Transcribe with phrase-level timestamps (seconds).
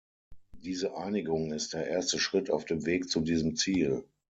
[0.57, 4.03] Diese Einigung ist der erste Schritt auf dem Weg zu diesem Ziel.